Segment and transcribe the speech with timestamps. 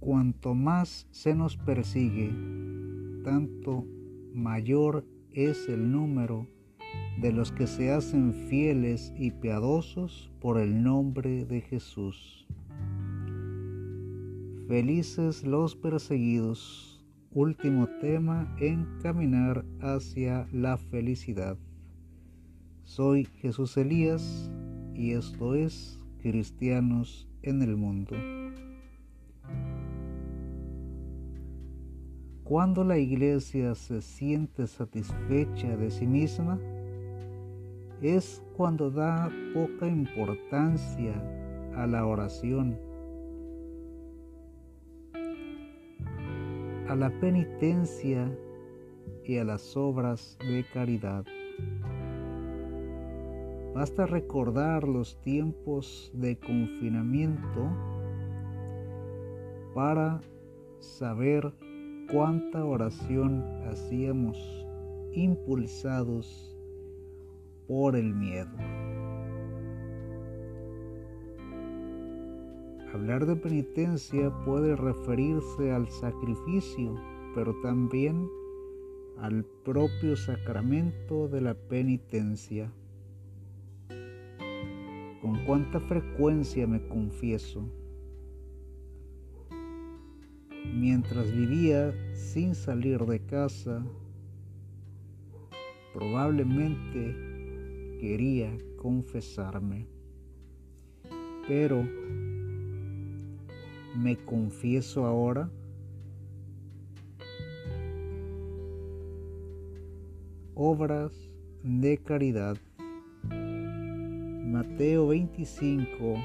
[0.00, 2.32] cuanto más se nos persigue,
[3.24, 3.84] tanto
[4.32, 6.46] mayor es el número
[7.20, 12.46] de los que se hacen fieles y piadosos por el nombre de Jesús.
[14.68, 21.56] Felices los perseguidos, último tema en caminar hacia la felicidad.
[22.82, 24.50] Soy Jesús Elías
[24.94, 28.16] y esto es Cristianos en el Mundo.
[32.48, 36.60] Cuando la iglesia se siente satisfecha de sí misma,
[38.00, 41.12] es cuando da poca importancia
[41.74, 42.78] a la oración,
[46.88, 48.30] a la penitencia
[49.24, 51.24] y a las obras de caridad.
[53.74, 57.68] Basta recordar los tiempos de confinamiento
[59.74, 60.20] para
[60.78, 61.52] saber
[62.10, 64.38] cuánta oración hacíamos
[65.12, 66.56] impulsados
[67.66, 68.56] por el miedo.
[72.92, 76.94] Hablar de penitencia puede referirse al sacrificio,
[77.34, 78.28] pero también
[79.18, 82.72] al propio sacramento de la penitencia.
[85.20, 87.68] ¿Con cuánta frecuencia me confieso?
[90.74, 93.84] Mientras vivía sin salir de casa,
[95.92, 99.86] probablemente quería confesarme,
[101.48, 101.82] pero
[103.96, 105.50] me confieso ahora.
[110.54, 111.12] Obras
[111.62, 112.56] de caridad.
[113.30, 116.16] Mateo 25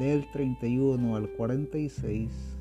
[0.00, 2.59] del 31 al 46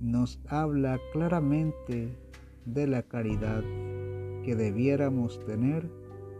[0.00, 2.16] nos habla claramente
[2.64, 3.62] de la caridad
[4.44, 5.90] que debiéramos tener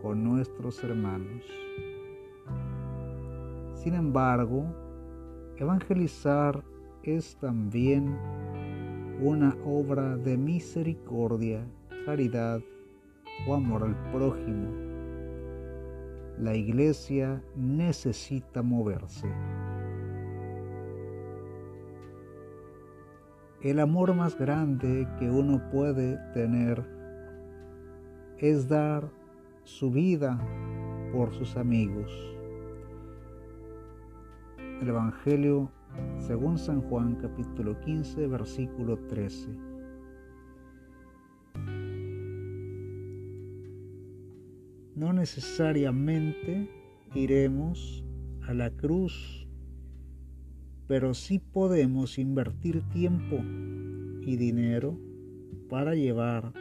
[0.03, 1.43] con nuestros hermanos.
[3.75, 4.65] Sin embargo,
[5.57, 6.63] evangelizar
[7.03, 8.17] es también
[9.21, 11.65] una obra de misericordia,
[12.05, 12.61] caridad
[13.47, 14.87] o amor al prójimo
[16.39, 19.27] la iglesia necesita moverse.
[23.63, 26.85] El amor más grande que uno puede tener
[28.39, 29.11] es dar
[29.65, 30.39] su vida
[31.13, 32.13] por sus amigos.
[34.81, 35.71] El Evangelio
[36.19, 39.67] según San Juan capítulo 15 versículo 13.
[44.97, 46.71] no necesariamente
[47.15, 48.03] iremos
[48.49, 49.46] a la cruz,
[50.87, 53.37] pero sí podemos invertir tiempo
[54.23, 54.99] y dinero
[55.69, 56.53] para llevar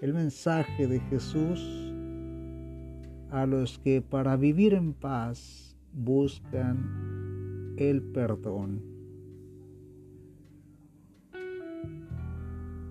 [0.00, 1.60] el mensaje de Jesús
[3.30, 8.82] a los que para vivir en paz buscan el perdón.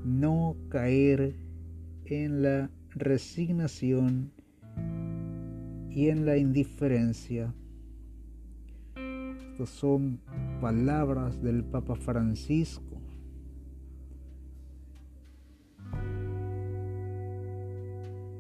[0.04, 1.36] No caer
[2.06, 4.32] en la resignación
[5.90, 7.54] y en la indiferencia.
[9.60, 10.22] Estas son
[10.62, 12.96] palabras del Papa Francisco.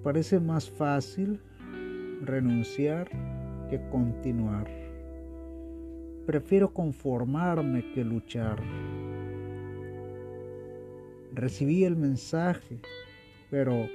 [0.02, 1.42] Parece más fácil
[2.24, 3.10] renunciar
[3.70, 4.70] que continuar.
[6.26, 8.64] Prefiero conformarme que luchar.
[11.34, 12.80] Recibí el mensaje,
[13.50, 13.90] pero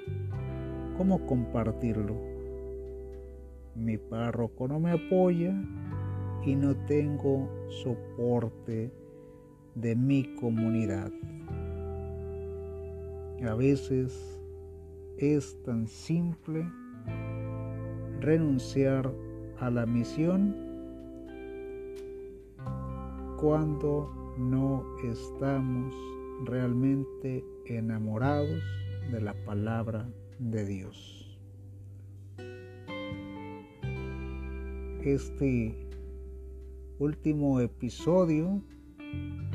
[0.98, 2.34] ¿cómo compartirlo?
[3.74, 5.52] mi párroco no me apoya
[6.44, 8.92] y no tengo soporte
[9.74, 11.10] de mi comunidad.
[13.46, 14.40] A veces
[15.18, 16.66] es tan simple
[18.20, 19.12] renunciar
[19.60, 20.56] a la misión
[23.40, 25.94] cuando no estamos
[26.44, 28.62] realmente enamorados
[29.12, 30.08] de la palabra
[30.38, 31.24] de Dios.
[35.04, 35.76] este
[36.98, 38.62] último episodio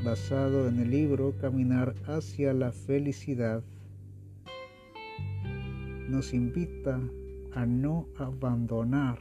[0.04, 3.62] basado en el libro Caminar hacia la felicidad
[6.08, 7.00] nos invita
[7.54, 9.18] a no abandonar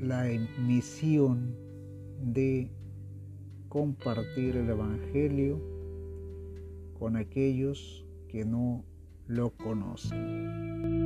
[0.00, 0.26] la
[0.60, 1.56] misión
[2.22, 2.70] de
[3.68, 5.60] compartir el Evangelio
[6.98, 8.84] con aquellos que no
[9.26, 11.05] lo conocen.